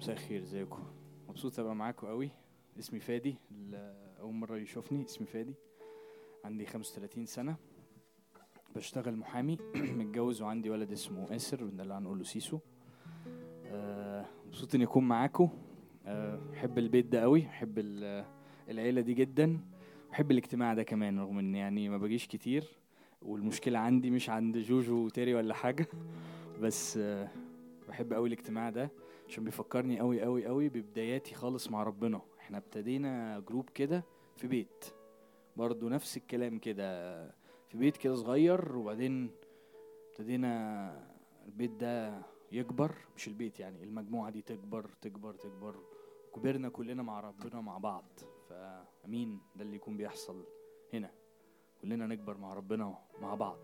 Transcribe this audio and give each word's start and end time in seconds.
مساء 0.00 0.14
الخير 0.16 0.42
إزيكم؟ 0.42 0.82
مبسوط 1.28 1.58
أبقى 1.60 1.74
معاكم 1.74 2.06
قوي 2.06 2.30
اسمي 2.78 3.00
فادي 3.00 3.36
أول 4.20 4.34
مرة 4.34 4.56
يشوفني. 4.58 5.04
اسمي 5.04 5.26
فادي 5.26 5.54
عندي 6.44 6.66
35 6.66 7.26
سنة. 7.26 7.56
بشتغل 8.76 9.16
محامي. 9.16 9.58
متجوز 9.98 10.42
وعندي 10.42 10.70
ولد 10.70 10.92
اسمه 10.92 11.36
آسر 11.36 11.64
وده 11.64 11.82
اللي 11.82 11.94
هنقوله 11.94 12.22
سيسو. 12.24 12.58
آه، 13.66 14.24
مبسوط 14.46 14.74
إني 14.74 14.84
أكون 14.84 15.04
معاكم. 15.08 15.48
بحب 16.52 16.78
البيت 16.78 17.06
ده 17.06 17.20
قوي 17.20 17.40
بحب 17.40 17.78
ال- 17.78 18.24
العيلة 18.68 19.00
دي 19.00 19.14
جدا. 19.14 19.60
بحب 20.10 20.30
الاجتماع 20.30 20.74
ده 20.74 20.82
كمان 20.82 21.18
رغم 21.18 21.38
إن 21.38 21.54
يعني 21.54 21.88
ما 21.88 21.98
باجيش 21.98 22.26
كتير. 22.26 22.64
والمشكلة 23.22 23.78
عندي 23.78 24.10
مش 24.10 24.30
عند 24.30 24.58
جوجو 24.58 25.04
وتيري 25.06 25.34
ولا 25.34 25.54
حاجة. 25.54 25.86
بس 26.60 26.96
آه، 26.96 27.28
بحب 27.88 28.12
قوي 28.12 28.28
الاجتماع 28.28 28.70
ده. 28.70 28.90
عشان 29.30 29.44
بيفكرني 29.44 29.98
قوي 30.00 30.22
قوي 30.22 30.46
قوي 30.46 30.68
ببداياتي 30.68 31.34
خالص 31.34 31.70
مع 31.70 31.82
ربنا. 31.82 32.20
إحنا 32.38 32.58
ابتدينا 32.58 33.40
جروب 33.40 33.70
كده 33.70 34.04
في 34.36 34.46
بيت. 34.46 34.84
برضو 35.56 35.88
نفس 35.88 36.16
الكلام 36.16 36.58
كده. 36.58 37.26
في 37.68 37.78
بيت 37.78 37.96
كده 37.96 38.14
صغير 38.14 38.76
وبعدين 38.76 39.30
ابتدينا 40.10 41.08
البيت 41.46 41.70
ده 41.70 42.22
يكبر. 42.52 42.94
مش 43.16 43.28
البيت 43.28 43.60
يعني 43.60 43.84
المجموعة 43.84 44.30
دي 44.30 44.42
تكبر 44.42 44.90
تكبر 45.02 45.34
تكبر. 45.34 45.74
كبرنا 46.34 46.68
كلنا 46.68 47.02
مع 47.02 47.20
ربنا 47.20 47.60
مع 47.60 47.78
بعض. 47.78 48.04
فأمين 48.48 49.40
ده 49.56 49.64
اللي 49.64 49.76
يكون 49.76 49.96
بيحصل 49.96 50.44
هنا. 50.94 51.10
كلنا 51.82 52.06
نكبر 52.06 52.36
مع 52.36 52.54
ربنا 52.54 52.98
مع 53.20 53.34
بعض. 53.34 53.58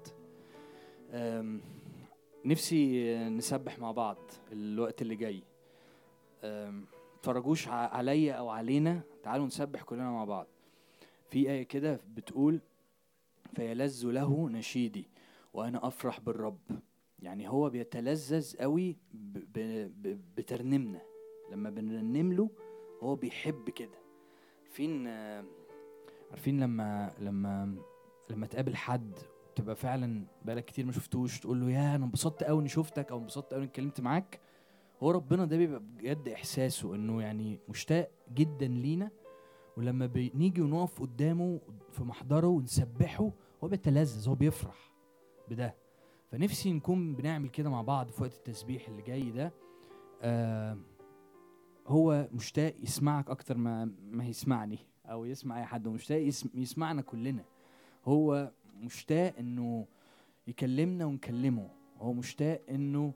نفسي 2.44 3.14
نسبح 3.28 3.78
مع 3.78 3.90
بعض 3.90 4.18
الوقت 4.52 5.02
اللي 5.02 5.16
جاي. 5.16 5.42
ع- 7.68 7.96
عليا 7.96 8.32
أو 8.34 8.48
علينا 8.48 9.00
تعالوا 9.22 9.46
نسبح 9.46 9.82
كلنا 9.82 10.10
مع 10.10 10.24
بعض. 10.24 10.46
في 11.30 11.50
آية 11.50 11.62
كده 11.62 12.00
بتقول 12.14 12.60
فيلذ 13.54 14.06
له 14.06 14.48
نشيدي 14.48 15.08
وأنا 15.54 15.86
أفرح 15.86 16.20
بالرب. 16.20 16.58
يعني 17.18 17.48
هو 17.48 17.70
بيتلذذ 17.70 18.56
قوي 18.56 18.96
ب- 19.12 19.38
ب- 19.38 19.92
ب- 20.02 20.20
بترنيمنا 20.36 21.00
لما 21.52 21.70
بنرنم 21.70 22.32
له 22.32 22.50
هو 23.02 23.14
بيحب 23.16 23.70
كده. 23.70 23.98
عارفين 24.62 25.06
عارفين 26.30 26.60
لما 26.60 27.12
لما 27.20 27.76
لما 28.30 28.46
تقابل 28.46 28.76
حد 28.76 29.18
تبقى 29.56 29.76
فعلا 29.76 30.26
بقالك 30.44 30.64
كتير 30.64 30.86
ما 30.86 30.92
شفتوش 30.92 31.40
تقول 31.40 31.60
له 31.60 31.70
يا 31.70 31.94
أنا 31.96 32.04
انبسطت 32.04 32.44
قوي 32.44 32.60
إني 32.60 32.68
شفتك 32.68 33.10
أو 33.10 33.18
انبسطت 33.18 33.52
قوي 33.54 33.62
إني 33.62 33.70
اتكلمت 33.70 34.00
معاك. 34.00 34.40
هو 35.02 35.10
ربنا 35.10 35.44
ده 35.44 35.56
بيبقى 35.56 35.80
بجد 35.80 36.28
إحساسه 36.28 36.94
إنه 36.94 37.22
يعني 37.22 37.60
مشتاق 37.68 38.10
جدا 38.34 38.66
لينا 38.66 39.10
ولما 39.76 40.06
بنيجي 40.06 40.60
ونقف 40.60 41.00
قدامه 41.00 41.60
في 41.90 42.04
محضره 42.04 42.46
ونسبحه 42.46 43.30
هو 43.64 43.68
بيتلذذ 43.68 44.28
هو 44.28 44.34
بيفرح 44.34 44.92
بده. 45.50 45.74
فنفسي 46.32 46.72
نكون 46.72 47.14
بنعمل 47.14 47.48
كده 47.48 47.70
مع 47.70 47.82
بعض 47.82 48.10
في 48.10 48.22
وقت 48.22 48.34
التسبيح 48.34 48.88
اللي 48.88 49.02
جاي 49.02 49.30
ده. 49.30 49.52
آه 50.22 50.78
هو 51.86 52.28
مشتاق 52.32 52.74
يسمعك 52.82 53.30
أكتر 53.30 53.56
ما 53.56 53.90
ما 54.10 54.24
يسمعني 54.24 54.78
أو 55.06 55.24
يسمع 55.24 55.58
أي 55.58 55.64
حد 55.64 55.88
مشتاق 55.88 56.18
يسم 56.18 56.48
يسمعنا 56.54 57.02
كلنا. 57.02 57.44
هو 58.04 58.52
مشتاق 58.80 59.34
إنه 59.38 59.86
يكلمنا 60.46 61.04
ونكلمه. 61.04 61.68
هو 61.98 62.12
مشتاق 62.12 62.62
إنه 62.70 63.12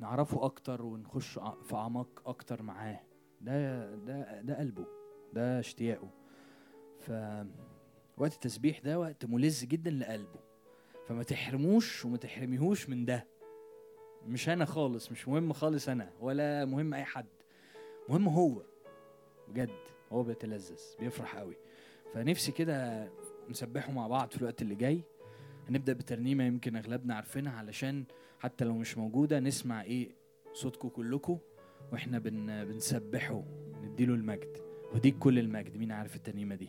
نعرفه 0.00 0.44
أكتر 0.44 0.82
ونخش 0.82 1.38
في 1.62 1.74
أعماق 1.74 2.22
أكتر 2.26 2.62
معاه. 2.62 3.00
ده 3.40 3.90
ده 3.94 4.40
ده 4.40 4.58
قلبه 4.58 4.86
ده 5.32 5.58
اشتياقه. 5.58 6.10
ف 7.00 7.10
وقت 8.16 8.34
التسبيح 8.34 8.78
ده 8.78 8.98
وقت 8.98 9.24
ملذ 9.24 9.66
جدا 9.66 9.90
لقلبه. 9.90 10.40
فما 11.06 11.22
تحرموش 11.22 12.04
وما 12.04 12.16
تحرميهوش 12.16 12.88
من 12.88 13.04
ده. 13.04 13.26
مش 14.26 14.48
أنا 14.48 14.64
خالص 14.64 15.12
مش 15.12 15.28
مهم 15.28 15.52
خالص 15.52 15.88
أنا 15.88 16.10
ولا 16.20 16.64
مهم 16.64 16.94
أي 16.94 17.04
حد. 17.04 17.26
مهم 18.08 18.28
هو. 18.28 18.62
بجد 19.48 19.70
هو 20.12 20.22
بيتلذذ 20.22 20.80
بيفرح 21.00 21.36
قوي. 21.36 21.56
فنفسي 22.14 22.52
كده 22.52 23.08
نسبحه 23.48 23.92
مع 23.92 24.08
بعض 24.08 24.30
في 24.30 24.38
الوقت 24.38 24.62
اللي 24.62 24.74
جاي. 24.74 25.02
هنبدأ 25.68 25.92
بترنيمة 25.92 26.44
يمكن 26.44 26.76
أغلبنا 26.76 27.14
عارفينها 27.14 27.52
علشان 27.52 28.04
حتى 28.38 28.64
لو 28.64 28.74
مش 28.76 28.98
موجودة 28.98 29.40
نسمع 29.40 29.82
إيه 29.82 30.08
صوتكم 30.52 30.88
كلكم 30.88 31.38
وإحنا 31.92 32.18
بن 32.18 32.64
بنسبحه 32.64 33.42
نديله 33.82 34.14
المجد. 34.14 34.56
وديك 34.94 35.18
كل 35.18 35.38
المجد. 35.38 35.76
مين 35.76 35.92
عارف 35.92 36.16
الترنيمة 36.16 36.54
دي؟ 36.54 36.68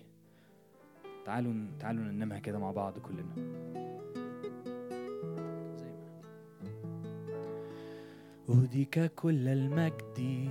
تعالوا 1.25 1.53
تعالوا 1.79 2.03
ننمها 2.03 2.39
كده 2.39 2.59
مع 2.59 2.71
بعض 2.71 2.99
كلنا. 2.99 3.35
زي 5.77 5.85
ما. 5.85 6.15
أهديك 8.49 8.99
كل 9.15 9.47
المجد 9.47 10.49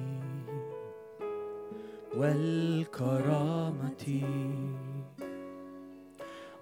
والكرامة. 2.17 3.95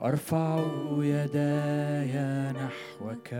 أرفع 0.04 0.64
يداي 0.98 2.14
نحوك 2.52 3.30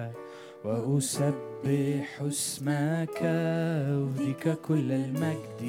وأسبح 0.64 2.20
اسمك 2.20 3.18
أهديك 3.22 4.48
كل 4.48 4.92
المجد 4.92 5.62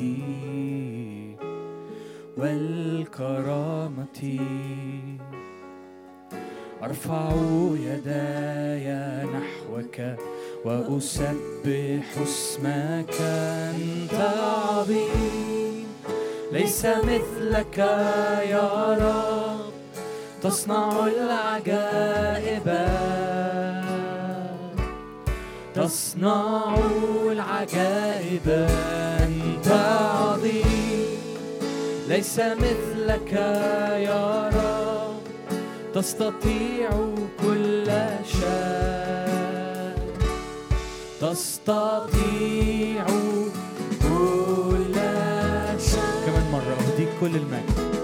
والكرامة. 2.37 4.19
أرفع 6.83 7.31
يداي 7.79 8.87
نحوك 9.25 9.97
وأسبح 10.65 12.17
اسمك. 12.21 13.15
أنت 13.21 14.13
عظيم 14.13 15.87
ليس 16.51 16.85
مثلك 16.85 17.77
يا 18.49 18.97
رب. 19.01 19.82
تصنع 20.43 21.07
العجائب. 21.07 22.67
تصنع 25.75 26.75
العجائب. 27.31 28.47
أنت 29.19 29.67
عظيم. 29.67 31.07
ليس 32.07 32.39
مثلك 32.39 33.33
يا 34.07 34.49
رب. 34.49 35.21
تستطيع 35.95 36.89
كل 37.41 37.85
شيء. 38.27 39.95
تستطيع 41.21 43.05
كل 44.01 44.95
شيء. 45.79 46.13
كمان 46.25 46.45
مرة 46.51 46.75
أهديك 46.79 47.09
كل 47.21 47.35
المجد. 47.35 48.02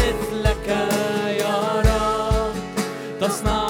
مثلك 0.00 0.68
يا 1.40 1.82
رب. 1.86 2.54
تصنع 3.20 3.69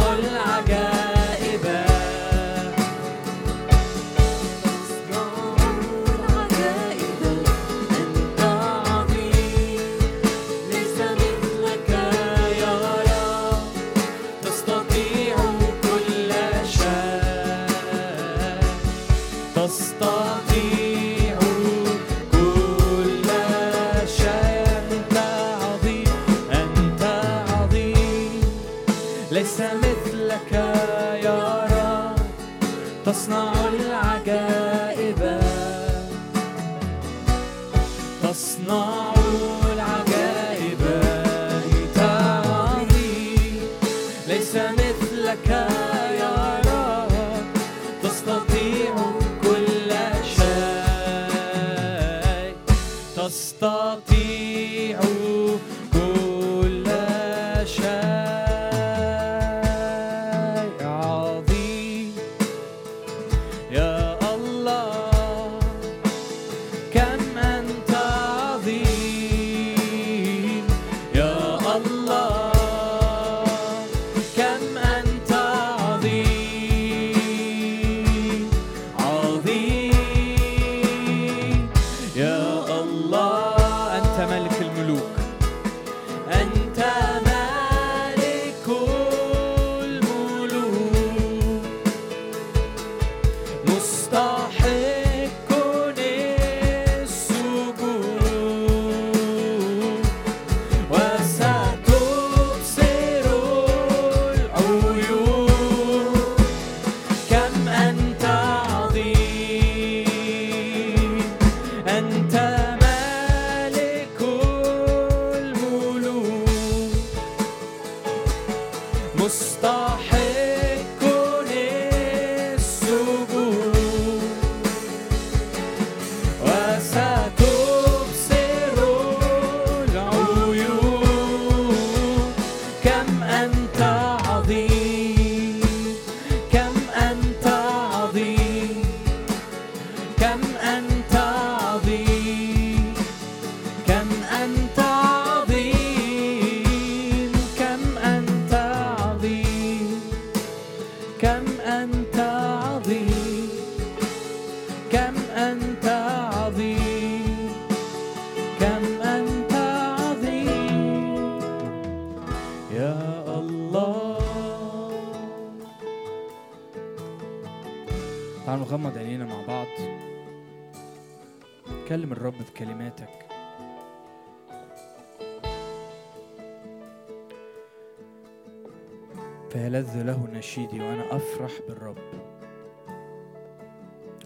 أفرح 181.50 181.68
بالرب. 181.68 181.96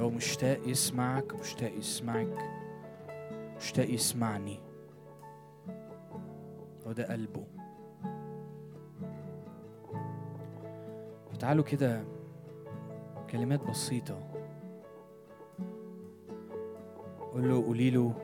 هو 0.01 0.11
مشتاق 0.11 0.69
يسمعك 0.69 1.35
مشتاق 1.35 1.73
يسمعك 1.73 2.51
مشتاق 3.57 3.91
يسمعني. 3.91 4.61
هو 6.87 6.93
ده 6.93 7.13
قلبه. 7.13 7.45
فتعالوا 11.33 11.65
كده 11.65 12.05
كلمات 13.31 13.71
بسيطة. 13.71 14.19
قول 17.33 17.49
له 17.49 17.65
قولي 17.65 17.91
له 17.91 18.15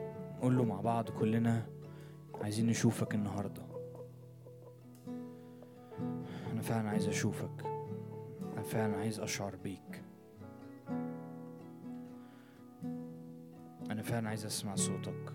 قول 0.41 0.57
له 0.57 0.63
مع 0.63 0.81
بعض 0.81 1.09
كلنا 1.09 1.65
عايزين 2.41 2.67
نشوفك 2.67 3.15
النهارده. 3.15 3.61
أنا 6.51 6.61
فعلا 6.61 6.89
عايز 6.89 7.07
أشوفك. 7.07 7.70
أنا 8.61 8.69
فعلا 8.69 8.97
عايز 8.97 9.19
أشعر 9.19 9.55
بيك. 9.63 10.03
أنا 13.91 14.01
فعلا 14.01 14.29
عايز 14.29 14.45
أسمع 14.45 14.75
صوتك. 14.75 15.33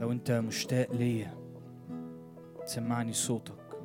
لو 0.00 0.12
أنت 0.12 0.30
مشتاق 0.30 0.92
ليا 0.92 1.34
تسمعني 2.64 3.12
صوتك. 3.12 3.80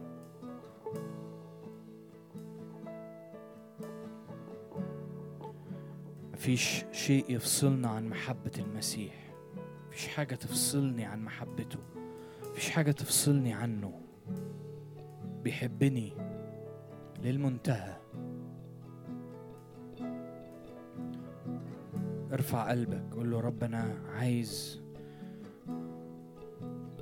مفيش 6.34 6.86
شيء 6.92 7.26
يفصلنا 7.30 7.90
عن 7.90 8.10
محبة 8.10 8.54
المسيح. 8.60 9.34
مفيش 9.88 10.08
حاجة 10.08 10.36
تفصلني 10.36 11.06
عن 11.06 11.24
محبته. 11.24 11.80
مفيش 12.52 12.70
حاجة 12.70 12.92
تفصلني 12.92 13.54
عنه. 13.54 14.02
بيحبني. 15.44 16.31
للمنتهى. 17.24 17.98
ارفع 22.34 22.70
قلبك 22.70 23.14
قول 23.14 23.32
له 23.32 23.40
رب 23.40 23.64
أنا 23.64 23.98
عايز 24.08 24.82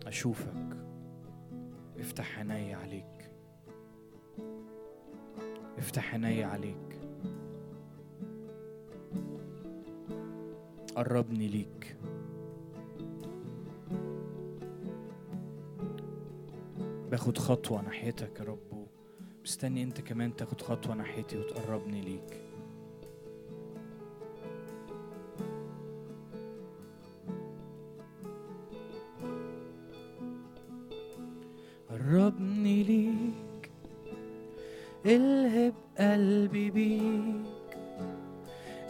أشوفك. 0.07 0.77
افتح 1.99 2.39
عيني 2.39 2.73
عليك. 2.73 3.31
افتح 5.77 6.13
عيني 6.13 6.43
عليك. 6.43 6.99
قربني 10.95 11.47
ليك. 11.47 11.97
باخد 17.11 17.37
خطوة 17.37 17.81
ناحيتك 17.81 18.39
يا 18.39 18.45
رب. 18.45 18.88
مستني 19.49 19.83
انت 19.83 20.01
كمان 20.01 20.35
تاخد 20.35 20.61
خطوة 20.61 20.95
ناحيتي 20.95 21.37
وتقربني 21.37 22.01
ليك. 22.01 22.41
قربني 31.89 32.83
ليك 32.83 33.71
الهب 35.05 35.73
قلبي 35.99 36.71
بيك 36.71 37.77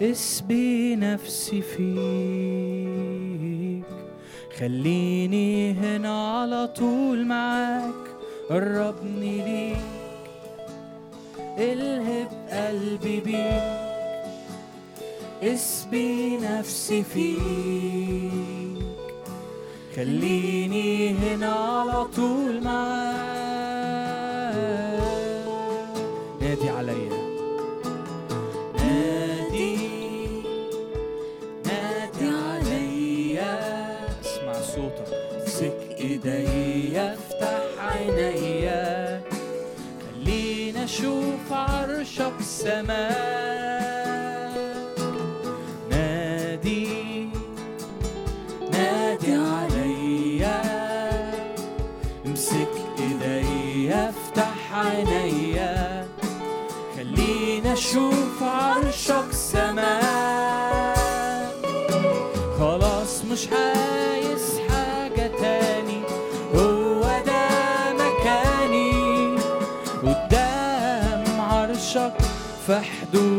اسبي 0.02 0.96
نفسي 0.96 1.62
فيك. 1.62 1.90
خليني 4.58 5.74
هنا 5.74 6.40
على 6.40 6.68
طول 6.68 7.26
معاك 7.26 8.10
قربني 8.50 9.19
نفسي 16.90 17.04
فيك 17.04 18.84
خليني 19.96 21.10
هنا 21.14 21.52
على 21.52 22.06
طول 22.16 22.64
معاك. 22.64 24.56
نادي 26.42 26.70
عليا. 26.70 27.10
نادي. 28.76 29.78
نادي 31.66 32.28
عليا. 32.28 33.54
اسمع 34.22 34.54
صوتك. 34.54 35.14
امسك 35.42 35.78
ايديا 36.00 37.14
افتح 37.14 37.62
عينيا 37.80 39.22
خلينا 40.06 40.84
أشوف 40.84 41.52
عرشك 41.52 42.42
سماء. 42.42 43.89
أشوف 57.80 58.44
عرشك 58.44 59.32
سماء. 59.32 60.96
خلاص 62.60 63.26
مش 63.32 63.48
عايز 63.52 64.60
حاجة 64.70 65.32
تاني 65.42 66.02
هو 66.56 67.02
ده 67.26 67.48
مكاني. 67.94 68.92
قدام 70.04 71.42
عرشك 71.42 72.14
في 72.68 72.80
حدود 72.80 73.39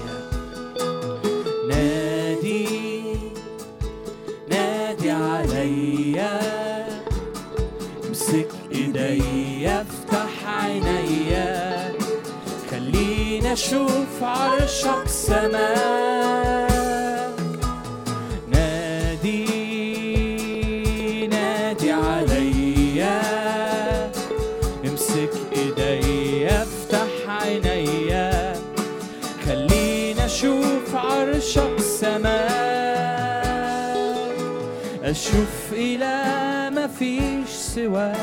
سواه 37.75 38.15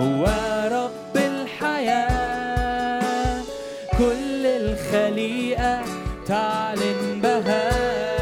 هو 0.00 0.24
رب 0.72 1.16
الحياة. 1.16 2.62
كل 3.98 4.46
الخليقة 4.46 5.82
تعلن 6.26 7.20
بهاء 7.22 8.15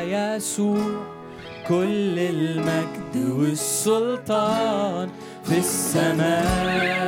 يسوع 0.00 0.90
كل 1.68 2.18
المجد 2.18 3.14
والسلطان 3.38 5.08
في 5.44 5.58
السماء 5.58 7.02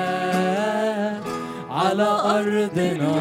على 1.70 2.08
أرضنا. 2.38 3.16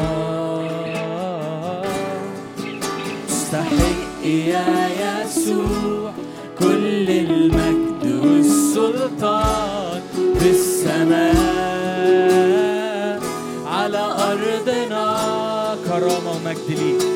مستحق 3.28 4.00
يا 4.24 4.88
يسوع 5.04 6.12
كل 6.58 7.10
المجد 7.10 8.04
والسلطان 8.24 10.00
في 10.38 10.50
السماء 10.50 11.34
على 13.66 14.04
أرضنا. 14.30 15.04
كرامة 15.88 16.30
ومجد 16.30 16.68
ليك. 16.68 17.13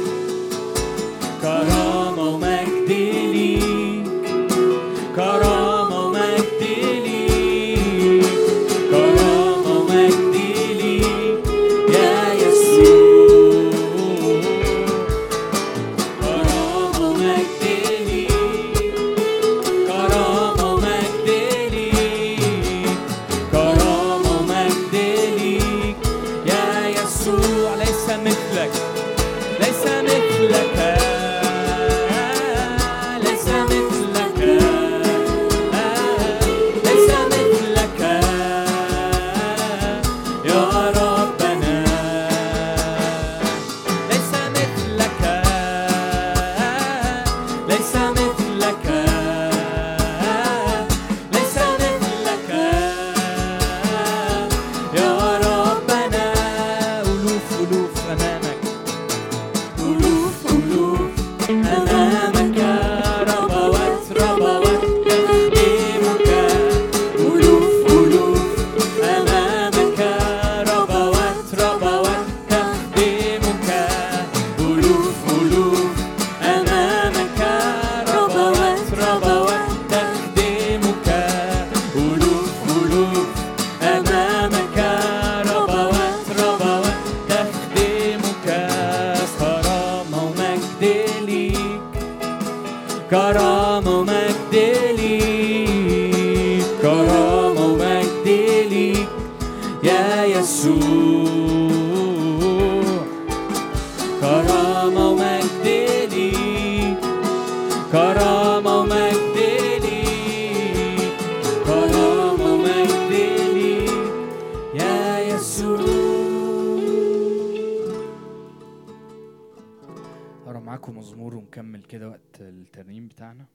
كده 121.98 122.08
وقت 122.08 122.40
الترنيم 122.40 123.08
بتاعنا. 123.08 123.46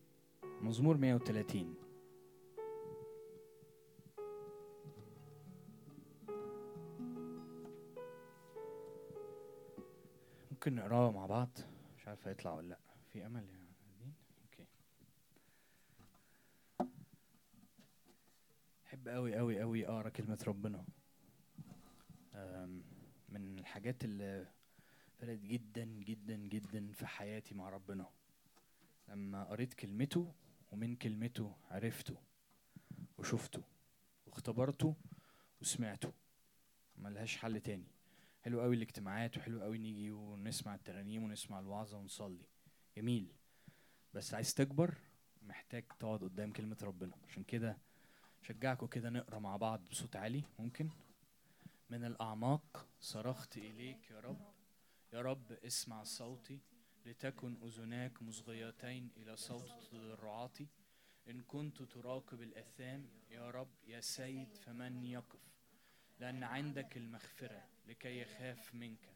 مزمور 0.62 0.98
130 0.98 1.76
ممكن 10.52 10.76
نقراه 10.76 11.12
مع 11.12 11.26
بعض؟ 11.26 11.50
مش 11.98 12.08
عارف 12.08 12.28
هيطلع 12.28 12.54
ولا 12.54 12.68
لأ. 12.68 12.80
في 13.14 13.26
أمل 13.26 13.46
نادين 13.46 14.14
أوكي. 14.42 14.66
قوي 19.08 19.36
قوي 19.36 19.60
قوي 19.62 19.88
أقرأ 19.88 20.10
كلمة 20.10 20.44
ربنا. 20.48 20.86
من 23.30 23.60
الحاجات 23.60 24.04
اللي 24.04 24.48
فرقت 25.20 25.40
جدا 25.40 25.86
جدا 25.86 26.36
جدا 26.36 26.92
في 26.92 27.08
حياتي 27.08 27.56
مع 27.56 27.70
ربنا. 27.70 28.10
لما 29.08 29.44
قريت 29.44 29.74
كلمته 29.74 30.34
ومن 30.72 30.96
كلمته 30.96 31.56
عرفته 31.72 32.16
وشفته 33.18 33.64
واختبرته 34.26 34.96
وسمعته. 35.62 36.14
ملهاش 36.98 37.38
حل 37.38 37.62
تاني. 37.62 37.88
حلو 38.42 38.62
قوي 38.62 38.76
الاجتماعات 38.76 39.38
وحلو 39.38 39.62
قوي 39.62 39.78
نيجي 39.78 40.12
ونسمع 40.12 40.76
الترانيم 40.76 41.24
ونسمع 41.24 41.60
الوعظة 41.60 41.98
ونصلي. 41.98 42.46
جميل. 42.98 43.32
بس 44.14 44.34
عايز 44.34 44.54
تكبر 44.54 44.96
محتاج 45.42 45.84
تقعد 46.00 46.24
قدام 46.24 46.52
كلمة 46.52 46.78
ربنا. 46.82 47.14
عشان 47.28 47.44
كده 47.44 47.78
شجعكم 48.42 48.88
كده 48.88 49.10
نقرأ 49.10 49.40
مع 49.40 49.58
بعض 49.58 49.90
بصوت 49.90 50.16
عالي. 50.16 50.44
ممكن؟ 50.60 50.90
من 51.90 52.06
الأعماق 52.06 52.88
صرخت 53.00 53.58
إليك 53.58 54.12
يا 54.12 54.20
رب. 54.20 54.54
يا 55.14 55.22
رب 55.22 55.52
اسمع 55.52 56.04
صوتي. 56.04 56.60
لتكن 57.06 57.58
أذناك 57.64 58.22
مصغيتين 58.22 59.12
إلى 59.18 59.36
صوت 59.36 59.72
تضرعاتي 59.92 60.68
إن 61.30 61.42
كنت 61.42 61.82
تراقب 61.82 62.42
الأثام 62.42 63.10
يا 63.30 63.52
رب 63.52 63.72
يا 63.88 64.00
سيد 64.00 64.58
فمن 64.58 65.04
يقف؟ 65.04 65.40
لأن 66.20 66.44
عندك 66.44 66.98
المغفرة 66.98 67.68
لكي 67.88 68.22
يخاف 68.22 68.76
منك. 68.76 69.10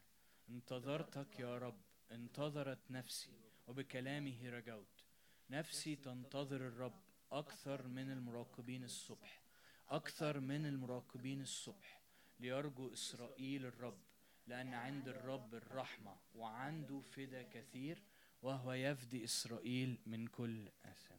انتظرتك 0.48 1.40
يا 1.40 1.58
رب 1.58 1.80
انتظرت 2.12 2.90
نفسي 2.90 3.30
وبكلامه 3.66 4.50
رجوت. 4.50 5.04
نفسي 5.50 5.96
تنتظر 5.96 6.56
الرب 6.56 7.00
أكثر 7.32 7.86
من 7.86 8.10
المراقبين 8.10 8.84
الصبح 8.84 9.42
أكثر 9.88 10.40
من 10.40 10.66
المراقبين 10.66 11.40
الصبح. 11.40 12.02
ليرجو 12.40 12.92
إسرائيل 12.92 13.66
الرب 13.66 14.07
لأن 14.48 14.74
عند 14.74 15.08
الرب 15.08 15.54
الرحمة 15.54 16.16
وعنده 16.34 17.00
فدا 17.00 17.42
كثير 17.42 18.02
وهو 18.42 18.72
يفدي 18.72 19.24
إسرائيل 19.24 19.98
من 20.06 20.26
كل 20.26 20.68
آثام 20.84 21.18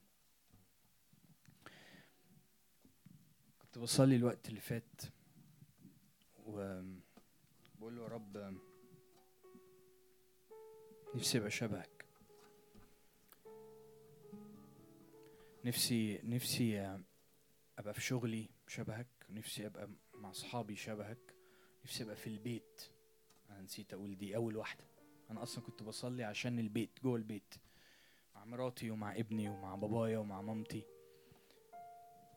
كنت 3.60 3.80
بصلي 3.80 4.16
الوقت 4.16 4.50
اللي 4.50 4.60
فات 4.62 5.02
وبقول 6.38 7.96
له 7.96 8.04
يا 8.04 8.08
رب 8.08 8.58
نفسي 11.16 11.38
أبقى 11.38 11.52
شبهك. 11.52 12.06
نفسي 15.66 16.20
نفسي 16.24 17.00
أبقى 17.80 17.94
في 17.94 18.02
شغلي 18.02 18.50
شبهك 18.68 19.08
نفسي 19.30 19.66
أبقى 19.66 19.90
مع 20.14 20.30
أصحابي 20.30 20.76
شبهك 20.76 21.36
نفسي 21.86 22.04
أبقى 22.04 22.16
في 22.16 22.28
البيت 22.28 22.82
أنا 23.50 23.62
نسيت 23.62 23.94
أقول 23.94 24.18
دي 24.18 24.36
أول 24.36 24.58
واحدة. 24.58 24.84
أنا 25.32 25.44
أصلا 25.44 25.64
كنت 25.64 25.84
بصلي 25.84 26.24
عشان 26.24 26.60
البيت 26.60 26.90
جوه 27.04 27.16
البيت 27.16 27.56
مع 28.36 28.46
مراتي 28.46 28.92
ومع 28.92 29.16
ابني 29.16 29.50
ومع 29.50 29.76
بابايا 29.76 30.18
ومع 30.18 30.42
مامتي. 30.42 30.84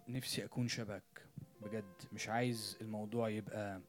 نفسي 0.08 0.44
أكون 0.44 0.68
شبهك 0.68 1.26
بجد. 1.60 2.02
مش 2.12 2.28
عايز 2.28 2.78
الموضوع 2.80 3.28
يبقى 3.28 3.80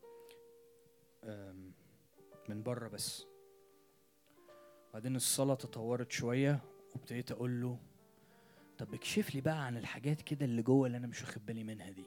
من 2.49 2.63
بره 2.63 2.87
بس. 2.87 3.25
بعدين 4.93 5.15
الصلاة 5.15 5.55
تطورت 5.55 6.11
شوية 6.11 6.59
وابتديت 6.95 7.31
أقول 7.31 7.61
له 7.61 7.79
طب 8.77 8.93
اكشف 8.93 9.35
لي 9.35 9.41
بقى 9.41 9.65
عن 9.65 9.77
الحاجات 9.77 10.21
كده 10.21 10.45
اللي 10.45 10.61
جوه 10.61 10.87
اللي 10.87 10.97
أنا 10.97 11.07
مش 11.07 11.21
واخد 11.21 11.45
بالي 11.45 11.63
منها 11.63 11.89
دي. 11.89 12.05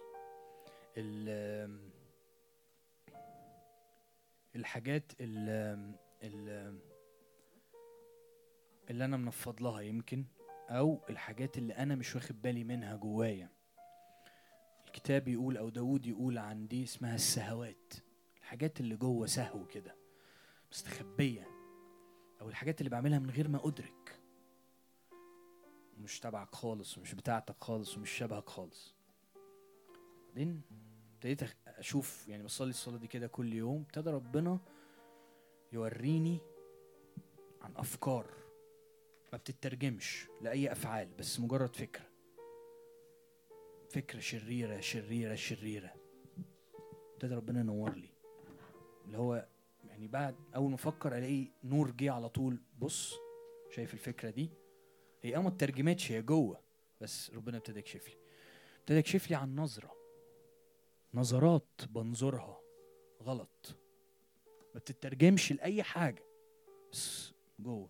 الحاجات 4.57 5.13
ال- 5.21 5.95
ال- 6.23 6.81
اللي 8.91 9.05
أنا 9.05 9.17
منفض 9.17 9.63
لها 9.63 9.81
يمكن 9.81 10.25
أو 10.71 11.01
الحاجات 11.11 11.59
اللي 11.59 11.73
أنا 11.75 11.95
مش 11.95 12.15
واخد 12.15 12.43
بالي 12.43 12.65
منها 12.65 12.97
جوايا. 12.97 13.49
الكتاب 14.87 15.29
يقول 15.29 15.57
أو 15.57 15.69
داود 15.69 16.07
يقول 16.07 16.39
عن 16.39 16.69
دي 16.69 16.85
اسمها 16.85 17.15
السهوات 17.15 17.95
الحاجات 18.39 18.81
اللي 18.81 18.97
جوه 18.97 19.27
سهو 19.27 19.67
كده 19.67 19.97
مستخبية 20.73 21.47
أو 22.41 22.49
الحاجات 22.49 22.81
اللي 22.81 22.91
بعملها 22.91 23.19
من 23.19 23.31
غير 23.31 23.49
ما 23.49 23.69
أدرك. 23.69 24.21
مش 25.99 26.21
تبعك 26.21 26.55
خالص 26.55 26.99
ومش 26.99 27.15
بتاعتك 27.15 27.65
خالص 27.65 27.97
ومش 27.97 28.11
شبهك 28.11 28.49
خالص. 28.49 28.95
بعدين 30.29 30.63
ابتديت 31.15 31.43
أشوف 31.79 32.29
يعني 32.29 32.43
بصلي 32.43 32.71
الصلاة 32.71 32.99
دي 32.99 33.07
كده 33.07 33.27
كل 33.27 33.53
يوم 33.53 33.81
ابتدى 33.81 34.11
ربنا 34.11 34.59
يوريني 35.73 36.39
عن 37.63 37.77
أفكار 37.77 38.31
ما 39.33 39.39
بتترجمش 39.39 40.27
لأي 40.41 40.73
أفعال 40.73 41.09
بس 41.19 41.41
مجرد 41.41 41.77
فكرة. 41.77 42.07
فكرة 43.91 44.21
شريرة 44.21 44.81
شريرة 44.81 45.35
شريرة. 45.35 45.95
ابتدى 47.13 47.35
ربنا 47.35 47.61
ينور 47.61 47.95
لي. 47.95 48.11
اللي 49.05 49.19
هو 49.19 49.49
يعني 49.85 50.09
بعد 50.09 50.37
أول 50.55 50.69
ما 50.69 50.75
أفكر 50.75 51.19
ألاقي 51.19 51.49
نور 51.65 51.91
جه 51.91 52.13
على 52.13 52.29
طول. 52.29 52.63
بص 52.79 53.15
شايف 53.71 53.95
الفكرة 53.95 54.31
دي؟ 54.31 54.51
هي 55.23 55.37
آه 55.37 55.41
ما 55.41 55.49
اترجمتش 55.49 56.13
هي 56.13 56.23
جوه. 56.23 56.61
بس 57.01 57.31
ربنا 57.31 57.57
ابتدى 57.57 57.79
يكشف 57.79 58.09
لي. 58.09 58.17
ابتدى 58.81 58.99
يكشف 58.99 59.31
لي 59.31 59.37
عن 59.37 59.57
نظرة. 59.57 60.06
نظرات 61.15 61.69
بنظرها 61.89 62.61
غلط. 63.23 63.77
ما 64.75 64.81
بتترجمش 64.81 65.53
لأي 65.53 65.83
حاجة. 65.83 66.23
بس 66.93 67.33
جوه. 67.59 67.89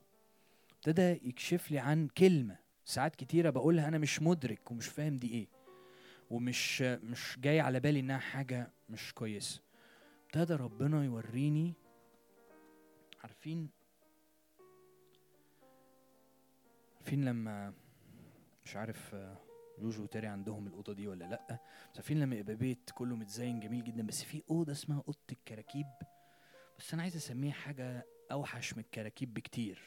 ابتدى 0.73 1.29
يكشف 1.29 1.71
لي 1.71 1.79
عن 1.79 2.09
كلمة 2.09 2.59
ساعات 2.85 3.17
كتيرة 3.17 3.51
بقولها 3.51 3.89
أنا 3.89 3.99
مش 3.99 4.23
مدرك 4.23 4.71
ومش 4.71 4.89
فاهم 4.89 5.17
دي 5.17 5.31
إيه. 5.31 5.49
ومش 6.31 6.83
مش 6.83 7.39
جاي 7.41 7.61
على 7.61 7.81
بالي 7.81 8.01
إنها 8.01 8.19
حاجة 8.19 8.73
مش 8.89 9.15
كويسة. 9.15 9.63
ابتدى 10.25 10.55
ربنا 10.55 11.05
يوريني. 11.05 11.75
عارفين؟ 13.23 13.71
عارفين 16.97 17.25
لما 17.25 17.75
مش 18.65 18.77
عارف 18.77 19.15
يوجو 19.79 20.03
وتاري 20.03 20.27
عندهم 20.27 20.67
الأوضة 20.67 20.93
دي 20.93 21.09
ولا 21.09 21.25
لأ؟ 21.25 21.47
بس 21.93 21.97
عارفين 21.97 22.21
لما 22.21 22.37
يبقى 22.37 22.55
بيت 22.57 22.91
كله 22.95 23.17
متزين 23.17 23.61
جميل 23.61 23.85
جدا 23.85 24.07
بس 24.07 24.23
في 24.23 24.43
أوضة 24.51 24.73
اسمها 24.73 25.03
أوضة 25.09 25.19
الكراكيب. 25.33 25.87
بس 26.79 26.95
أنا 26.95 27.03
عايز 27.03 27.17
أسميها 27.17 27.53
حاجة 27.55 28.07
أوحش 28.33 28.75
من 28.75 28.81
الكراكيب 28.81 29.35
بكتير. 29.35 29.83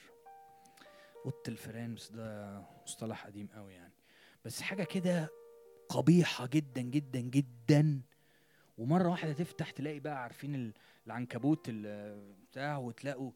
أوضة 1.25 1.43
الفيران 1.47 1.95
بس 1.95 2.11
ده 2.11 2.61
مصطلح 2.83 3.25
قديم 3.25 3.47
قوي 3.47 3.73
يعني. 3.73 3.93
بس 4.45 4.61
حاجة 4.61 4.83
كده 4.83 5.29
قبيحة 5.89 6.47
جدا 6.47 6.81
جدا 6.81 7.19
جدا. 7.19 8.01
ومرة 8.77 9.09
واحدة 9.09 9.33
تفتح 9.33 9.71
تلاقي 9.71 9.99
بقى 9.99 10.23
عارفين 10.23 10.55
ال- 10.55 10.73
العنكبوت 11.07 11.65
ال- 11.69 12.33
بتاع 12.51 12.77
وتلاقوا 12.77 13.31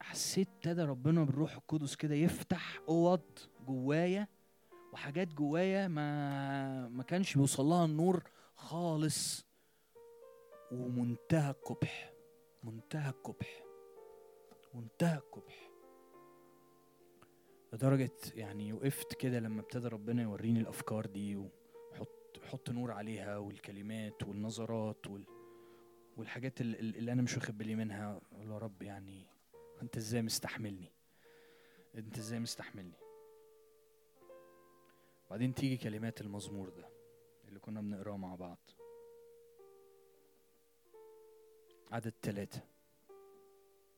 حسيت 0.00 0.48
ابتدى 0.48 0.82
ربنا 0.82 1.24
بالروح 1.24 1.52
القدس 1.54 1.96
كده 1.96 2.14
يفتح 2.14 2.80
أوض 2.88 3.38
جوايا. 3.66 4.28
وحاجات 4.92 5.28
جوايا 5.34 5.88
ما 5.88 6.88
ما 6.88 7.02
كانش 7.02 7.34
بيوصل 7.34 7.64
لها 7.64 7.84
النور 7.84 8.22
خالص. 8.54 9.46
ومنتهى 10.72 11.50
القبح 11.50 12.12
منتهى 12.64 13.10
القبح 13.10 13.62
منتهى 14.74 15.16
القبح. 15.18 15.70
لدرجة 17.72 18.10
يعني 18.34 18.72
وقفت 18.72 19.14
كده 19.14 19.40
لما 19.40 19.60
ابتدى 19.60 19.88
ربنا 19.88 20.22
يوريني 20.22 20.60
الأفكار 20.60 21.06
دي 21.06 21.36
وحط 21.36 22.38
حط 22.50 22.70
نور 22.70 22.90
عليها 22.90 23.38
والكلمات 23.38 24.22
والنظرات 24.22 25.06
وال 25.06 25.24
والحاجات 26.16 26.60
اللي, 26.60 26.78
اللي 26.78 27.12
أنا 27.12 27.22
مش 27.22 27.36
واخد 27.36 27.58
بالي 27.58 27.74
منها. 27.74 28.20
يا 28.38 28.58
رب 28.58 28.82
يعني 28.82 29.26
أنت 29.82 29.96
إزاي 29.96 30.22
مستحملني؟ 30.22 30.92
أنت 31.94 32.18
إزاي 32.18 32.40
مستحملني؟ 32.40 33.01
بعدين 35.32 35.54
تيجي 35.54 35.76
كلمات 35.76 36.20
المزمور 36.20 36.68
ده 36.68 36.88
اللي 37.48 37.60
كنا 37.60 37.80
بنقراه 37.80 38.16
مع 38.16 38.34
بعض. 38.34 38.58
عدد 41.92 42.14
ثلاثة 42.22 42.60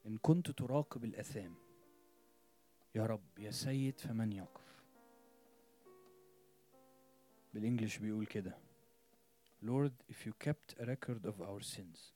إن 0.07 0.19
كنت 0.19 0.51
تراقب 0.51 1.05
الأثام. 1.05 1.55
يا 2.95 3.07
رب 3.07 3.39
يا 3.39 3.51
سيد 3.51 4.01
فمن 4.01 4.33
يقف. 4.33 4.83
بالإنجليش 7.55 7.99
بيقول 7.99 8.27
كده. 8.27 8.59
Lord 9.63 9.93
if 10.13 10.27
you 10.27 10.33
kept 10.49 10.81
a 10.81 10.85
record 10.85 11.27
of 11.27 11.41
our 11.41 11.63
sins 11.63 12.13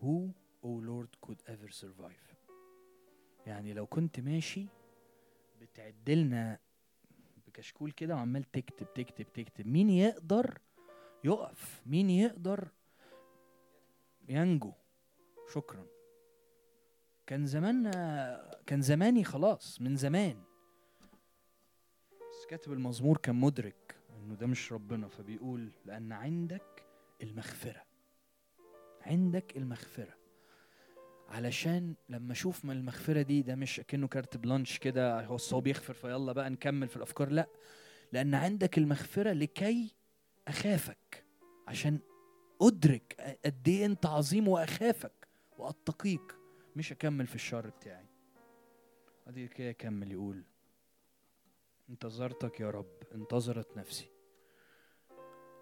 who 0.00 0.32
O 0.62 0.68
Lord 0.68 1.10
could 1.26 1.38
ever 1.48 1.70
survive? 1.70 2.34
يعني 3.46 3.72
لو 3.72 3.86
كنت 3.86 4.20
ماشي 4.20 4.66
بتعدلنا 5.60 6.58
بكشكول 7.54 7.90
كده 7.90 8.14
وعمال 8.14 8.44
تكتب 8.50 8.94
تكتب 8.94 9.32
تكتب. 9.32 9.66
مين 9.66 9.90
يقدر 9.90 10.58
يقف؟ 11.24 11.82
مين 11.86 12.10
يقدر 12.10 12.68
ينجو؟ 14.28 14.72
شكرا. 15.52 15.86
كان 17.26 17.46
زمان 17.46 17.90
كان 18.66 18.82
زماني 18.82 19.24
خلاص 19.24 19.80
من 19.80 19.96
زمان. 19.96 20.42
بس 22.12 22.46
كاتب 22.48 22.72
المزمور 22.72 23.16
كان 23.16 23.34
مدرك 23.36 23.96
إنه 24.16 24.34
ده 24.34 24.46
مش 24.46 24.72
ربنا 24.72 25.08
فبيقول 25.08 25.72
لأن 25.84 26.12
عندك 26.12 26.86
المغفرة. 27.22 27.82
عندك 29.00 29.56
المغفرة. 29.56 30.14
علشان 31.28 31.94
لما 32.08 32.32
أشوف 32.32 32.64
من 32.64 32.76
المغفرة 32.76 33.22
دي 33.22 33.42
ده 33.42 33.54
مش 33.54 33.80
كأنه 33.88 34.08
كارت 34.08 34.36
بلانش 34.36 34.78
كده 34.78 35.24
هو 35.26 35.36
هو 35.52 35.60
بيغفر 35.60 35.94
فيلا 35.94 36.32
بقى 36.32 36.50
نكمل 36.50 36.88
في 36.88 36.96
الأفكار 36.96 37.28
لأ. 37.28 37.46
لأن 38.12 38.34
عندك 38.34 38.78
المغفرة 38.78 39.32
لكي 39.32 39.94
أخافك 40.48 41.24
عشان 41.68 41.98
أدرك 42.62 43.38
قد 43.44 43.68
إيه 43.68 43.86
أنت 43.86 44.06
عظيم 44.06 44.48
وأخافك 44.48 45.28
وأتقيك. 45.58 46.34
مش 46.76 46.92
اكمل 46.92 47.26
في 47.26 47.34
الشر 47.34 47.70
بتاعي. 47.70 48.06
أدي 49.26 49.48
كده 49.48 49.68
يكمل 49.68 50.12
يقول 50.12 50.42
انتظرتك 51.90 52.60
يا 52.60 52.70
رب 52.70 53.02
انتظرت 53.14 53.76
نفسي. 53.76 54.08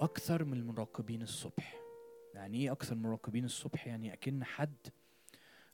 أكثر 0.00 0.44
من 0.44 0.52
المراقبين 0.52 1.22
الصبح. 1.22 1.80
يعني 2.34 2.58
إيه 2.58 2.72
أكثر 2.72 2.94
من 2.94 3.00
المراقبين 3.04 3.44
الصبح؟ 3.44 3.86
يعني 3.86 4.12
أكن 4.12 4.44
حد 4.44 4.76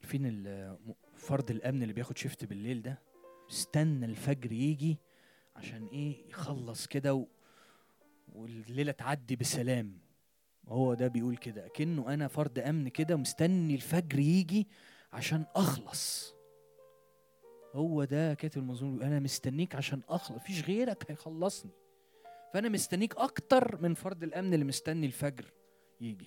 عارفين 0.01 0.47
فرد 1.15 1.51
الأمن 1.51 1.83
اللي 1.83 1.95
بياخد 1.95 2.19
شيفت 2.19 2.45
بالليل 2.45 2.83
ده؟ 2.83 2.99
استنى 3.51 4.07
الفجر 4.07 4.53
يجي 4.53 4.99
عشان 5.57 5.87
إيه؟ 5.87 6.29
يخلص 6.29 6.87
كده 6.87 7.15
و... 7.15 7.27
والليلة 8.35 8.93
تعدي 8.93 9.37
بسلام. 9.37 9.99
هو 10.69 10.95
ده 10.95 11.09
بيقول 11.09 11.37
كده. 11.37 11.67
أكنه 11.67 12.15
أنا 12.15 12.29
فرد 12.29 12.59
أمن 12.59 12.89
كده 12.89 13.17
مستني 13.17 13.75
الفجر 13.75 14.19
يجي 14.19 14.69
عشان 15.13 15.45
أخلص. 15.57 16.35
هو 17.75 18.05
ده 18.05 18.35
كاتب 18.35 18.59
المزمور 18.63 19.03
أنا 19.03 19.21
مستنيك 19.21 19.75
عشان 19.75 20.01
أخلص. 20.09 20.31
مفيش 20.37 20.65
غيرك 20.65 21.11
هيخلصني. 21.11 21.71
فأنا 22.55 22.69
مستنيك 22.69 23.17
أكتر 23.17 23.83
من 23.83 23.95
فرد 23.95 24.23
الأمن 24.23 24.55
اللي 24.55 24.65
مستني 24.65 25.07
الفجر 25.07 25.53
يجي. 26.01 26.27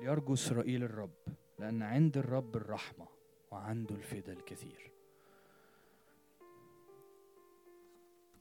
يرجو 0.00 0.34
إسرائيل 0.34 0.84
الرب 0.84 1.10
لأن 1.58 1.82
عند 1.82 2.18
الرب 2.18 2.56
الرحمة 2.56 3.06
وعنده 3.50 3.94
الفدا 3.94 4.32
الكثير. 4.32 4.92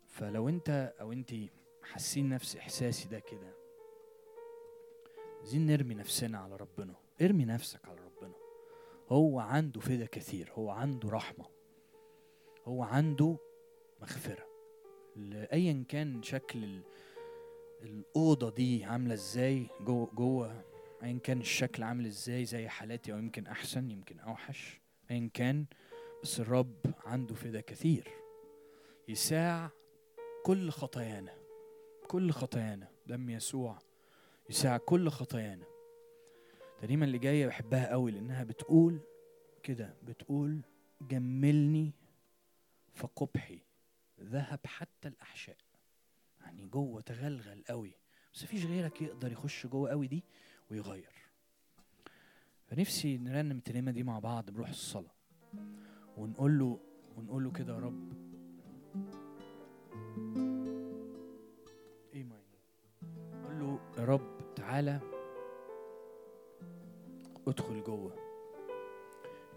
فلو 0.07 0.49
أنت 0.49 0.93
أو 1.01 1.11
أنت 1.11 1.31
حاسين 1.83 2.29
نفس 2.29 2.55
إحساسي 2.55 3.09
ده 3.09 3.19
كده 3.19 3.53
عايزين 5.39 5.65
نرمي 5.65 5.95
نفسنا 5.95 6.37
على 6.39 6.55
ربنا. 6.55 6.93
ارمي 7.21 7.45
نفسك 7.45 7.85
على 7.85 8.01
ربنا. 8.01 8.33
هو 9.09 9.39
عنده 9.39 9.79
فدا 9.79 10.05
كثير 10.05 10.51
هو 10.53 10.69
عنده 10.69 11.09
رحمة 11.09 11.45
هو 12.65 12.83
عنده 12.83 13.37
مغفرة. 14.01 14.45
لأيا 15.15 15.85
كان 15.89 16.23
شكل 16.23 16.79
الأوضة 17.81 18.49
دي 18.49 18.83
عاملة 18.85 19.13
إزاي 19.13 19.67
جوه 19.81 20.09
جوه 20.13 20.63
أيا 21.05 21.19
كان 21.23 21.39
الشكل 21.39 21.83
عامل 21.83 22.05
إزاي 22.05 22.45
زي 22.45 22.67
حالاتي 22.67 23.13
أو 23.13 23.17
يمكن 23.17 23.47
أحسن 23.47 23.91
يمكن 23.91 24.19
أوحش. 24.19 24.81
أيا 25.11 25.29
كان 25.33 25.65
بس 26.23 26.39
الرب 26.39 26.93
عنده 27.05 27.35
فدا 27.35 27.61
كثير. 27.61 28.07
يساع 29.07 29.69
كل 30.43 30.69
خطايانا 30.69 31.33
كل 32.07 32.31
خطايانا. 32.31 32.87
دم 33.07 33.29
يسوع 33.29 33.79
يساع 34.49 34.77
كل 34.77 35.09
خطايانا. 35.09 35.65
الترنيمة 36.75 37.05
اللي 37.05 37.17
جاية 37.17 37.47
بحبها 37.47 37.91
قوي 37.91 38.11
لأنها 38.11 38.43
بتقول 38.43 38.99
كده 39.63 39.95
بتقول 40.03 40.61
جملني 41.01 41.93
فقبحي 42.93 43.59
ذهب 44.21 44.59
حتى 44.65 45.07
الأحشاء. 45.07 45.57
يعني 46.41 46.65
جوه 46.65 47.01
تغلغل 47.01 47.63
قوي. 47.69 47.95
بس 48.33 48.43
مفيش 48.43 48.65
غيرك 48.65 49.01
يقدر 49.01 49.31
يخش 49.31 49.67
جوه 49.67 49.89
قوي 49.89 50.07
دي. 50.07 50.23
ويغير. 50.71 51.13
فنفسي 52.65 53.17
نرنم 53.17 53.57
الترنيمة 53.57 53.91
دي 53.91 54.03
مع 54.03 54.19
بعض 54.19 54.49
بروح 54.49 54.69
الصلاة. 54.69 55.15
ونقول 56.17 56.59
له 56.59 56.79
ونقول 57.17 57.43
له 57.43 57.51
كده 57.51 57.73
يا 57.73 57.79
رب. 57.79 58.13
إيه 62.13 62.23
ما 62.23 62.41
نقول 63.33 63.59
له 63.59 63.79
يا 63.97 64.05
رب 64.05 64.55
تعالى 64.55 64.99
ادخل 67.47 67.83
جوه. 67.83 68.15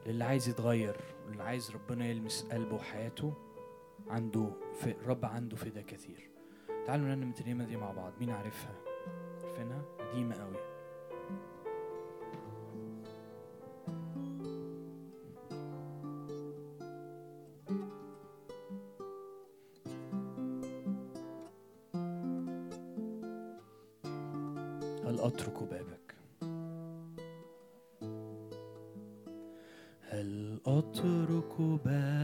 للي 0.07 0.25
عايز 0.25 0.49
يتغير 0.49 0.97
واللي 1.27 1.43
عايز 1.43 1.71
ربنا 1.71 2.07
يلمس 2.07 2.45
قلبه 2.45 2.75
وحياته 2.75 3.35
عنده 4.09 4.51
في 4.75 4.91
الرب 4.91 5.25
عنده 5.25 5.57
فدا 5.57 5.83
كثير 5.83 6.31
تعالوا 6.87 7.07
نرنم 7.07 7.29
الترنيمه 7.29 7.65
دي 7.65 7.77
مع 7.77 7.93
بعض. 7.93 8.13
مين 8.21 8.31
عارفها؟ 8.31 8.75
عارفينها؟ 9.45 9.83
قديمة 9.99 10.35
قوي. 10.35 10.68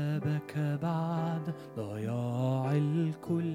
بابك 0.05 0.79
بعد 0.83 1.55
ضياع 1.77 2.73
الكل. 2.73 3.55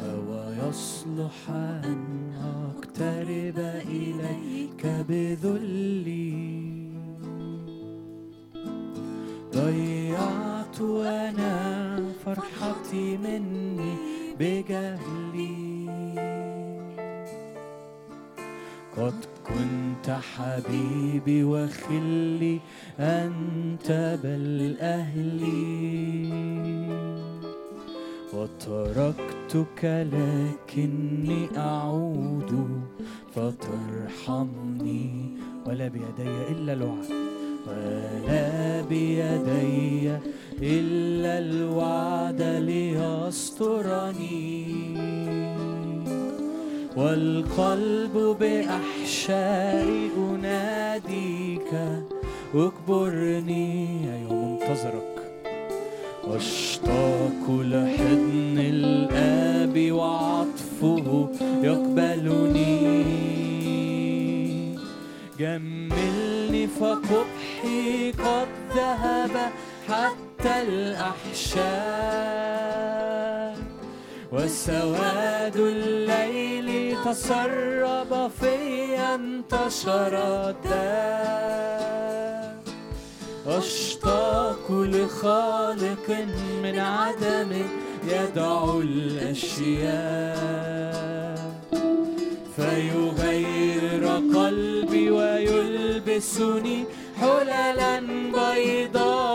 أو 0.00 0.26
يصلح 0.68 1.50
أن 1.50 2.04
أقترب 2.56 3.58
إليك 3.88 4.86
بذلي 5.08 6.54
ضيعت 9.54 10.80
أنا 11.06 11.96
فرحتي 12.24 13.16
مني 13.16 13.94
بجهلي. 14.40 15.64
قد 18.96 19.33
كنت 19.54 20.10
حبيبي 20.10 21.44
وخلي 21.44 22.60
أنت 22.98 24.18
بل 24.24 24.76
أهلي 24.80 26.34
وتركتك 28.34 29.84
لكني 30.12 31.48
أعود 31.56 32.80
فترحمني 33.34 35.10
ولا 35.66 35.88
بيدي 35.88 36.28
إلا 36.50 36.72
الوعد. 36.72 37.10
ولا 37.66 38.82
بيدي 38.82 40.18
إلا 40.62 41.38
الوعد 41.38 42.42
ليسترني 42.42 44.34
والقلب 46.96 48.36
بأحشاء 48.40 50.08
أناديك. 50.16 51.72
واكبرني 52.54 53.88
أيوة 54.14 54.32
منتظرك. 54.32 55.14
أشتاق 56.24 57.50
لحضن 57.50 58.58
الآب 58.58 59.92
وعطفه 59.92 61.28
يقبلني. 61.62 63.04
جملني 65.38 66.66
فقبحي 66.66 68.12
قد 68.12 68.48
ذهب 68.76 69.30
حتى 69.88 70.62
الأحشاء. 70.62 72.14
الليل 74.32 75.23
تسرب 77.04 78.30
في 78.40 78.56
انتشر 78.98 80.14
الداء 80.48 81.84
أشتاق 83.46 84.70
لخالق 84.70 86.06
من 86.62 86.78
عدم 86.78 87.52
يدعو 88.08 88.80
الأشياء. 88.80 90.44
فيغير 92.56 94.04
قلبي 94.34 95.10
ويلبسني 95.10 96.84
حللا 97.20 98.00
بيضاء 98.36 99.34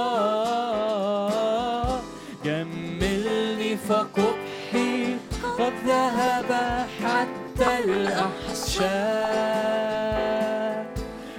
جملني 2.46 3.78
فقبحي 3.78 5.16
قد 5.60 5.74
ذهب 5.88 6.52
حتى 7.04 7.39
الأحشاء. 7.62 9.20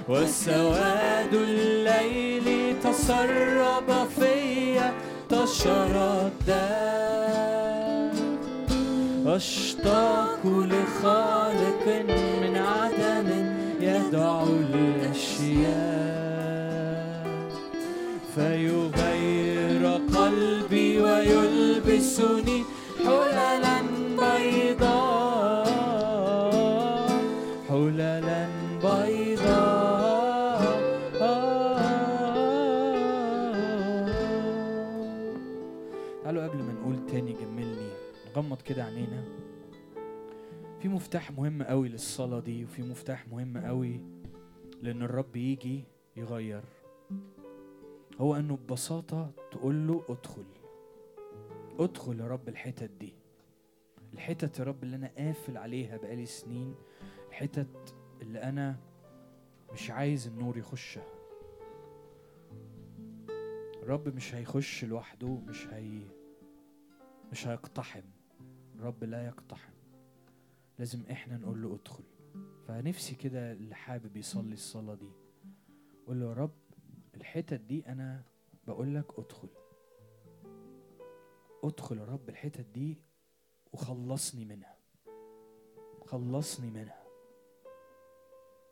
وسواد 0.09 1.33
الليل 1.33 2.75
تسرب 2.83 4.07
في 4.19 4.79
تشردد 5.29 6.41
أشتاق 9.27 10.45
لخالق 10.45 11.85
من 12.07 12.57
عدم 12.57 13.29
يدعو 13.81 14.45
الأشياء. 14.45 16.11
فيغير 18.35 19.83
قلبي 20.15 21.01
ويلبسني 21.01 22.60
كده 38.71 38.83
عينينا 38.83 39.23
في 40.79 40.87
مفتاح 40.87 41.31
مهم 41.31 41.63
قوي 41.63 41.89
للصلاة 41.89 42.39
دي 42.39 42.63
وفي 42.63 42.81
مفتاح 42.81 43.27
مهم 43.27 43.57
قوي 43.57 44.01
لأن 44.81 45.01
الرب 45.01 45.35
يجي 45.35 45.83
يغير. 46.15 46.63
هو 48.19 48.35
أنه 48.35 48.57
ببساطة 48.57 49.31
تقول 49.51 49.87
له 49.87 50.03
ادخل. 50.09 50.45
ادخل 51.79 52.19
يا 52.19 52.27
رب 52.27 52.49
الحتت 52.49 52.91
دي. 52.99 53.13
الحتت 54.13 54.59
يا 54.59 54.63
رب 54.63 54.83
اللي 54.83 54.95
أنا 54.95 55.11
قافل 55.17 55.57
عليها 55.57 55.97
بقالي 55.97 56.25
سنين 56.25 56.75
الحتت 57.29 57.95
اللي 58.21 58.43
أنا 58.43 58.75
مش 59.73 59.91
عايز 59.91 60.27
النور 60.27 60.57
يخشها. 60.57 61.05
الرب 63.83 64.15
مش 64.15 64.35
هيخش 64.35 64.85
لوحده 64.85 65.27
مش 65.27 65.67
هي 65.67 66.01
مش 67.31 67.47
هيقتحم. 67.47 68.20
الرب 68.81 69.03
لا 69.03 69.25
يقتحم. 69.25 69.73
لازم 70.79 71.03
إحنا 71.11 71.37
نقول 71.37 71.61
له 71.61 71.75
ادخل. 71.75 72.03
فنفسي 72.67 73.15
كده 73.15 73.51
اللي 73.51 73.75
حابب 73.75 74.17
يصلي 74.17 74.53
الصلاة 74.53 74.95
دي 74.95 75.11
قول 76.07 76.19
له 76.19 76.25
يا 76.29 76.33
رب 76.33 76.51
الحتت 77.15 77.59
دي 77.61 77.87
أنا 77.87 78.23
بقول 78.67 78.95
لك 78.95 79.19
ادخل. 79.19 79.47
ادخل 81.63 81.97
يا 81.97 82.05
رب 82.05 82.29
الحتت 82.29 82.65
دي 82.65 82.97
وخلصني 83.73 84.45
منها. 84.45 84.75
خلصني 86.05 86.71
منها. 86.71 87.03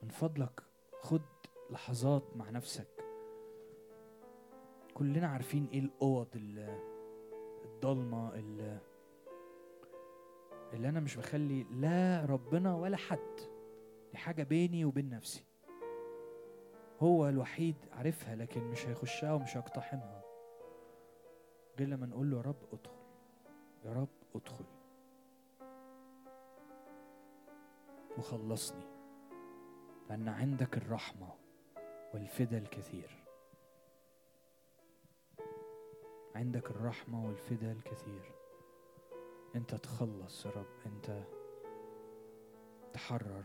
من 0.04 0.10
فضلك 0.10 0.64
خد 1.02 1.22
لحظات 1.72 2.24
مع 2.38 2.50
نفسك. 2.50 2.88
كلنا 4.94 5.28
عارفين 5.28 5.68
إيه 5.74 5.80
الأوض 5.80 6.28
ال- 6.36 6.80
الضلمة 7.66 8.36
اللي 8.36 8.80
اللي 10.74 10.90
أنا 10.90 11.00
مش 11.00 11.16
بخلي 11.16 11.64
لا 11.64 12.26
ربنا 12.26 12.76
ولا 12.76 12.98
حد 12.98 13.40
دي 14.12 14.18
حاجة 14.18 14.44
بيني 14.44 14.86
وبين 14.86 15.10
نفسي. 15.10 15.44
هو 17.00 17.30
الوحيد 17.30 17.76
عارفها 17.92 18.36
لكن 18.36 18.62
مش 18.64 18.88
هيخشها 18.88 19.34
ومش 19.34 19.58
هيقتحمها. 19.58 20.22
غير 21.80 21.88
لما 21.88 22.06
نقول 22.06 22.32
له 22.32 22.38
يا 22.38 22.42
رب 22.42 22.64
ادخل 22.74 23.00
يا 23.86 23.94
رب 23.94 24.08
ادخل. 24.36 24.66
وخلصني 28.18 28.86
لأن 30.10 30.28
عندك 30.28 30.78
الرحمة 30.78 31.30
والفدا 32.14 32.58
الكثير. 32.58 33.26
عندك 36.36 36.72
الرحمة 36.72 37.26
والفدا 37.26 37.72
الكثير. 37.72 38.39
أنت 39.56 39.76
تخلص 39.76 40.46
يا 40.46 40.52
رب 40.52 40.66
أنت 40.86 41.24
تحرر 42.94 43.44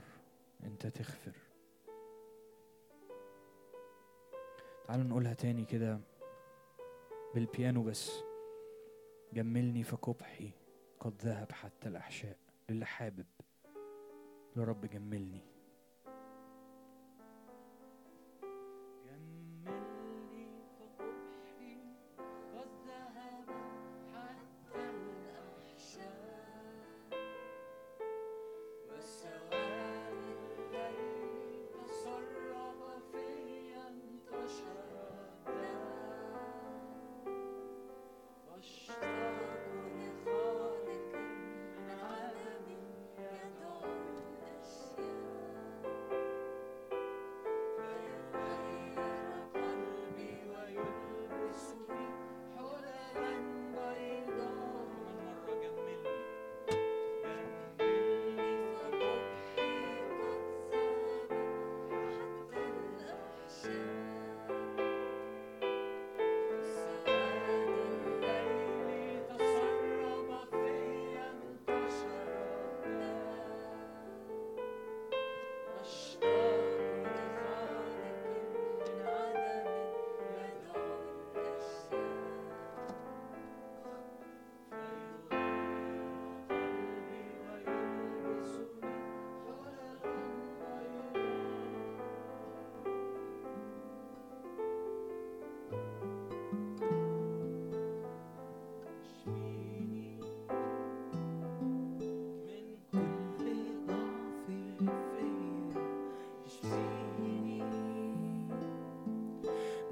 أنت 0.64 0.86
تغفر. 0.86 1.32
تعالوا 4.86 5.04
نقولها 5.04 5.34
تاني 5.34 5.64
كده 5.64 6.00
بالبيانو 7.34 7.82
بس. 7.82 8.12
جملني 9.32 9.82
فقبحي 9.82 10.50
قد 11.00 11.22
ذهب 11.22 11.52
حتى 11.52 11.88
الأحشاء 11.88 12.38
للي 12.68 12.86
حابب. 12.86 13.26
يا 14.56 14.64
رب 14.64 14.86
جملني 14.86 15.04
جملني. 15.34 15.53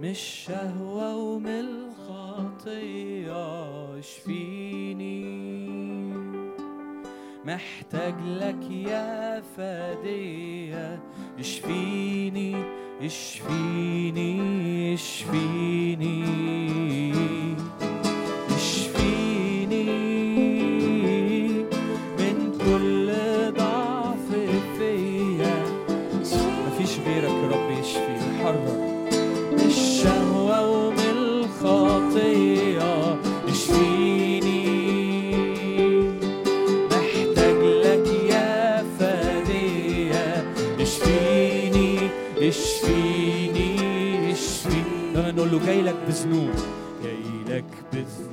من 0.03 0.11
الشهوة 0.11 1.17
ومن 1.17 1.61
الخطية 1.61 3.35
اشفيني. 3.99 5.23
محتاج 7.45 8.15
لك 8.27 8.71
يا 8.71 9.41
فدية 9.57 11.03
اشفيني 11.39 12.57
اشفيني. 13.03 14.42
جاي 45.67 45.83
لك 45.83 45.95
بذنوب 46.09 46.51
جاي 47.05 47.19
لك 47.49 47.65
بذنوب. 47.93 48.32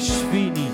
świni. 0.00 0.65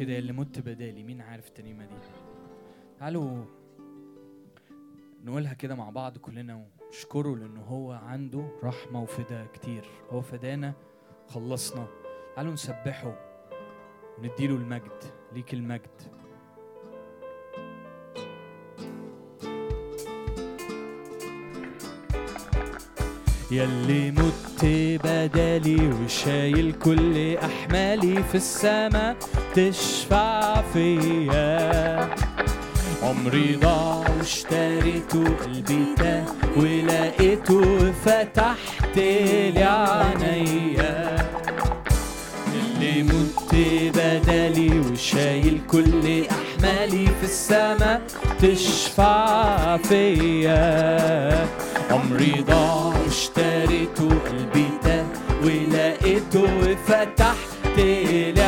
كده 0.00 0.18
اللي 0.18 0.32
مت 0.32 0.58
بدالي 0.58 1.02
مين 1.02 1.20
عارف 1.20 1.48
التنيمة 1.48 1.84
دي؟ 1.84 1.94
تعالوا 2.98 3.44
نقولها 5.24 5.54
كده 5.54 5.74
مع 5.74 5.90
بعض 5.90 6.18
كلنا 6.18 6.66
ونشكره 6.86 7.36
لأنه 7.36 7.60
هو 7.60 7.92
عنده 7.92 8.48
رحمة 8.64 9.02
وفدا 9.02 9.46
كتير. 9.46 9.84
هو 10.10 10.20
فدانا 10.22 10.72
خلصنا. 11.26 11.86
تعالوا 12.36 12.52
نسبحه 12.52 13.14
ونديله 14.18 14.54
المجد 14.56 15.04
ليك 15.32 15.54
المجد. 15.54 16.19
يلي 23.52 24.10
مت 24.10 24.64
بدالي 25.04 25.90
وشايل 25.90 26.72
كل 26.72 27.36
أحمالي 27.36 28.22
في 28.22 28.34
السما 28.34 29.16
تشفع 29.54 30.62
فيا. 30.72 32.10
عمري 33.02 33.56
ضاع 33.62 34.04
واشتريته 34.18 35.24
قلبي 35.44 35.84
تاه 35.96 36.24
ولقيته 36.56 37.92
فتحت 37.92 38.96
لي 38.96 39.64
عينيا 39.64 41.16
اللي 42.54 43.02
مت 43.02 43.54
بدالي 43.96 44.80
وشايل 44.80 45.60
كل 45.70 46.24
أحمالي 46.30 47.06
في 47.06 47.24
السما 47.24 48.00
تشفع 48.42 49.76
فيا. 49.76 51.48
عمري 51.90 52.44
ضاع 52.46 52.92
واشتريته 53.04 54.08
قلبي 54.28 54.66
تاه 54.82 55.06
ولقيته 55.44 56.42
وفتحت 56.42 57.78
إليه 57.78 58.39